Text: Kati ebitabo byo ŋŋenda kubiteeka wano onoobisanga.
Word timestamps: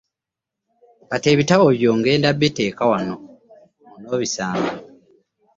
Kati 1.09 1.27
ebitabo 1.33 1.65
byo 1.77 1.89
ŋŋenda 1.97 2.29
kubiteeka 2.33 2.83
wano 2.91 3.13
onoobisanga. 3.93 4.71